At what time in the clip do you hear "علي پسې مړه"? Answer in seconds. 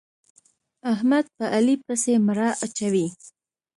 1.55-2.49